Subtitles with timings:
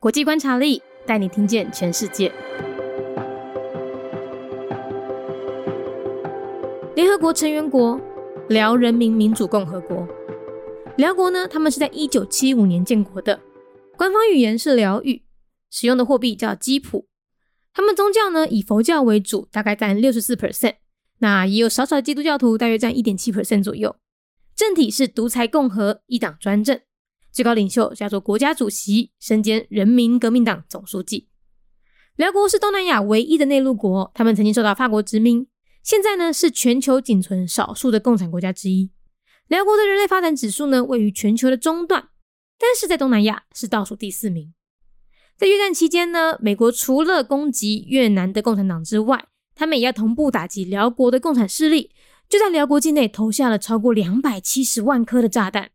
[0.00, 2.32] 国际观察力带你听见全世界。
[6.96, 8.00] 联合国成员国
[8.48, 10.08] 辽人民民主共和国，
[10.96, 13.40] 辽国呢，他们是在一九七五年建国的，
[13.98, 15.22] 官方语言是辽语，
[15.70, 17.06] 使用的货币叫基普。
[17.74, 20.76] 他们宗教呢以佛教为主，大概占六十四 percent，
[21.18, 23.94] 那也有少少的基督教徒，大约占一点七 percent 左右。
[24.56, 26.80] 政体是独裁共和，一党专政。
[27.32, 31.28] 最高领袖叫做国家主席，身兼人民革命党总书记。
[32.16, 35.46] 辽国是东南亚唯一的内陆国，他们曾经受到法国殖民，
[35.82, 38.90] 现在呢是全球仅存少数的共产国家之一。
[39.48, 42.08] 辽国的人类发展指数呢位于全球的中段，
[42.58, 44.52] 但是在东南亚是倒数第四名。
[45.38, 51.90] 在越战期间呢，美国除了攻击越南的共产党之外，他们也要同步打击辽国的共产势力，
[52.28, 55.70] 就在辽国境内投下了超过两百七十万颗的炸弹。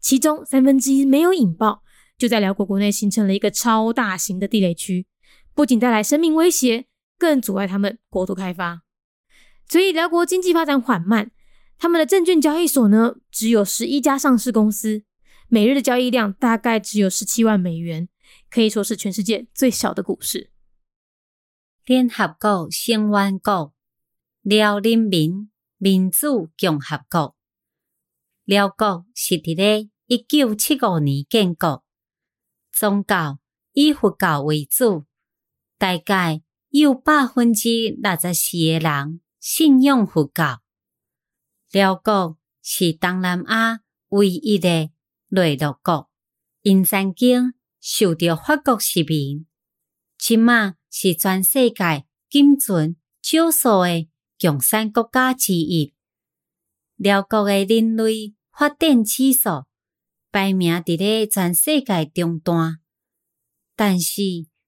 [0.00, 1.82] 其中三分之一没有引爆，
[2.16, 5.06] 就在辽国国内形成了一个超大型的地雷区，
[5.54, 6.86] 不仅带来生命威胁，
[7.18, 8.82] 更阻碍他们国土开发。
[9.68, 11.30] 所以辽国经济发展缓慢，
[11.78, 15.04] 他们的证券交易所呢只有十一家上市公司，
[15.48, 18.08] 每日的交易量大概只有十七万美元，
[18.50, 20.50] 可以说是全世界最小的股市。
[21.86, 23.72] 联合国成员国
[24.42, 27.37] 辽人民民主共和国。
[28.48, 31.84] 辽国是伫咧一九七五年建国，
[32.72, 33.38] 宗教
[33.72, 35.04] 以佛教为主，
[35.76, 36.40] 大概
[36.70, 37.68] 有百分之
[37.98, 40.62] 六十四个人信仰佛教。
[41.70, 44.90] 辽国是东南亚唯一的
[45.28, 46.08] 内陆国，
[46.62, 49.44] 因曾经受到法国殖民，
[50.16, 54.08] 即马是全世界仅存少数的
[54.40, 55.92] 共产国家之一。
[56.96, 58.37] 辽国的人类。
[58.58, 59.66] 发展指数
[60.32, 62.78] 排名伫咧全世界中段，
[63.76, 64.20] 但是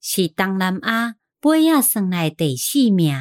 [0.00, 3.12] 是东南亚尾仔算来第四名。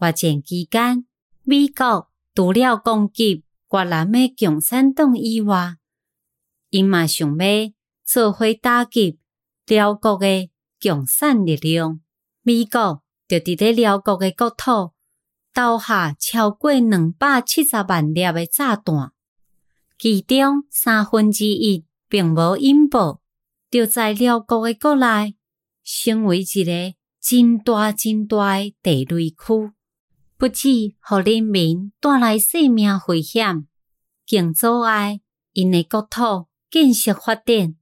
[0.00, 1.08] 越战期间，
[1.42, 3.42] 美国除了攻击
[3.72, 5.74] 越南的共产党以外，
[6.70, 7.46] 因嘛想要
[8.04, 9.18] 做伙打击
[9.66, 12.00] 辽国诶共产力量。
[12.42, 14.92] 美国就伫咧辽国诶国土
[15.52, 19.14] 投下超过两百七十万粒诶炸弹。
[19.98, 23.22] 其中三分之一并无引爆，
[23.70, 25.36] 就在辽国的国内
[25.82, 29.72] 成为一个真大真大的地雷区，
[30.36, 33.66] 不止互人民带来生命危险，
[34.28, 35.20] 更阻碍
[35.52, 37.74] 因的国土建设发展。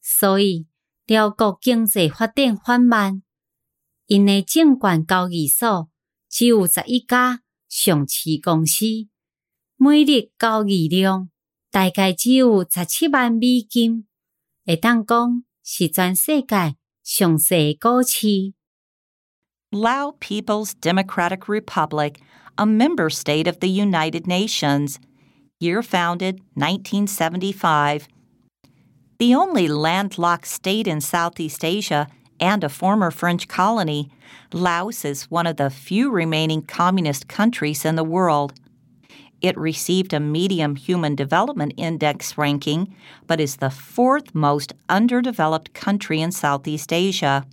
[0.00, 0.66] 所以
[1.04, 3.22] 辽国经济发展缓慢，
[4.06, 5.90] 因的证券交易所
[6.28, 8.86] 只有十一家上市公司，
[9.76, 11.28] 每日交易量。
[11.71, 14.05] 大概只有十七万美金，
[14.65, 18.53] 会当讲是全世界上市股市。
[19.71, 22.19] Lao People's Democratic Republic,
[22.55, 24.97] a member state of the United Nations,
[25.59, 28.07] year founded 1975.
[29.17, 32.07] The only landlocked state in Southeast Asia
[32.39, 34.09] and a former French colony,
[34.53, 38.53] Laos is one of the few remaining communist countries in the world.
[39.42, 42.94] It received a medium human development index ranking,
[43.26, 47.46] but is the fourth most underdeveloped country in Southeast Asia.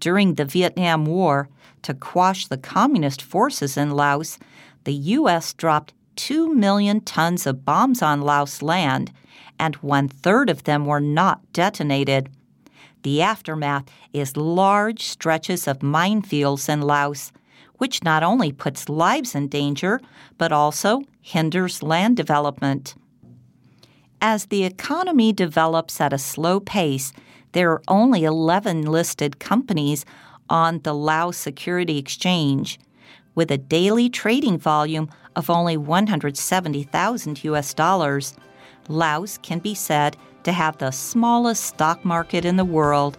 [0.00, 1.48] During the Vietnam War,
[1.82, 4.38] to quash the communist forces in Laos,
[4.84, 5.54] the U.S.
[5.54, 9.12] dropped 2 million tons of bombs on Laos land,
[9.58, 12.28] and one third of them were not detonated.
[13.02, 17.32] The aftermath is large stretches of minefields in Laos
[17.82, 20.00] which not only puts lives in danger,
[20.38, 22.94] but also hinders land development.
[24.20, 27.12] As the economy develops at a slow pace,
[27.50, 30.04] there are only 11 listed companies
[30.48, 32.78] on the Laos Security Exchange,
[33.34, 38.32] with a daily trading volume of only 170,000 US dollars.
[38.86, 43.18] Laos can be said to have the smallest stock market in the world.